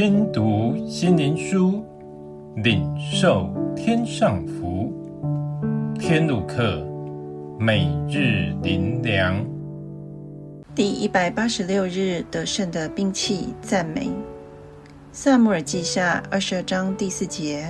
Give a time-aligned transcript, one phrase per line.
[0.00, 1.84] 听读心灵书，
[2.62, 4.92] 领受天上福。
[5.98, 6.86] 天路客，
[7.58, 9.44] 每日灵粮，
[10.72, 14.08] 第一百八十六日得胜的兵器赞美。
[15.10, 17.66] 撒母耳记下二十二章第四节：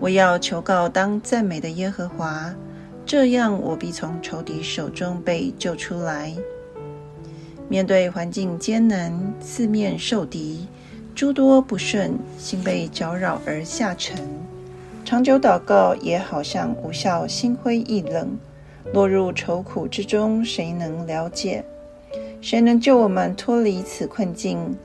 [0.00, 2.54] 我要求告当赞美的耶和华，
[3.04, 6.34] 这样我必从仇敌手中被救出来。
[7.68, 10.66] 面对环境艰难，四面受敌，
[11.14, 14.18] 诸多不顺，心被搅扰而下沉，
[15.04, 18.36] 长久祷告也好像无效，心灰意冷，
[18.92, 21.64] 落入愁苦之中，谁能了解？
[22.40, 24.76] 谁能救我们脱离此困境？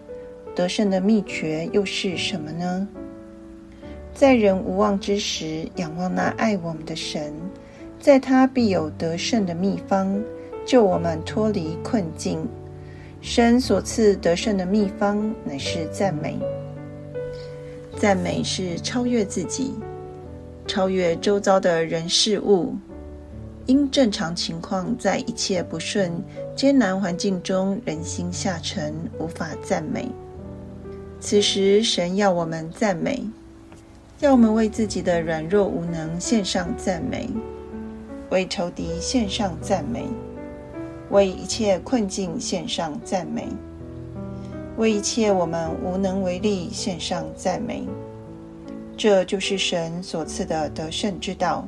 [0.56, 2.88] 得胜的秘诀又是什么呢？
[4.14, 7.34] 在人无望之时，仰望那爱我们的神，
[8.00, 10.22] 在他必有得胜的秘方，
[10.64, 12.48] 救我们脱离困境。
[13.22, 16.40] 神所赐得胜的秘方，乃是赞美。
[17.98, 19.74] 赞美是超越自己，
[20.66, 22.76] 超越周遭的人事物。
[23.66, 26.12] 因正常情况，在一切不顺、
[26.56, 30.10] 艰难环境中，人心下沉，无法赞美。
[31.20, 33.22] 此时，神要我们赞美，
[34.22, 37.30] 要我们为自己的软弱无能献上赞美，
[38.32, 40.08] 为仇敌献上赞美，
[41.10, 43.48] 为一切困境献上赞美，
[44.78, 47.88] 为一切我们无能为力献上赞美。
[48.96, 51.68] 这就是神所赐的得胜之道。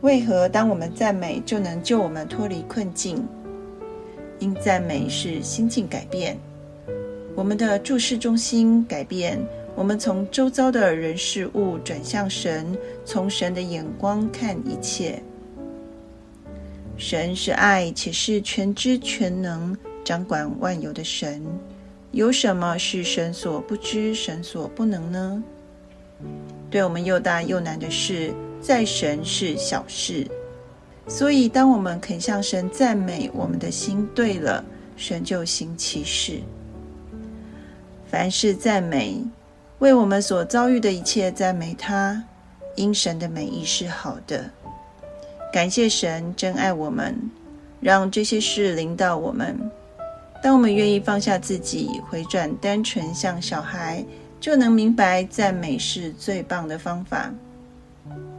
[0.00, 3.26] 为何当我们赞美，就能救我们脱离困境？
[4.38, 6.36] 因赞美是心境改变。
[7.36, 9.38] 我们的注视中心改变，
[9.74, 15.22] 我们从周遭的人事物转向神，从神的眼光看一切。
[17.00, 21.42] 神是爱，且是全知全能、掌管万有的神。
[22.12, 25.42] 有什么是神所不知、神所不能呢？
[26.70, 30.26] 对我们又大又难的事，在神是小事。
[31.08, 34.62] 所以，当我们肯向神赞美，我们的心对了，
[34.94, 36.42] 神就行其事。
[38.10, 39.24] 凡事赞美，
[39.78, 42.22] 为我们所遭遇的一切赞美他，
[42.76, 44.50] 因神的美意是好的。
[45.52, 47.18] 感谢神真爱我们，
[47.80, 49.58] 让这些事临到我们。
[50.42, 54.04] 当我们愿意放下自己，回转单纯像小孩，
[54.38, 57.32] 就能明白赞美是最棒的方法。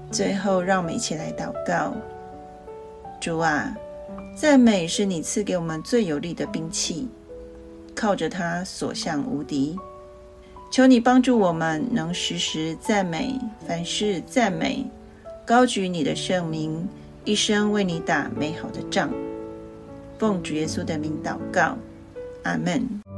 [0.09, 1.93] 最后，让我们一起来祷告：
[3.19, 3.75] 主啊，
[4.35, 7.09] 赞美是你赐给我们最有力的兵器。
[7.93, 9.77] 靠着它所向无敌，
[10.71, 14.85] 求你帮助我们能时时赞美，凡事赞美，
[15.45, 16.87] 高举你的圣名，
[17.23, 19.09] 一生为你打美好的仗。
[20.17, 21.77] 奉主耶稣的名祷告，
[22.43, 23.10] 阿门。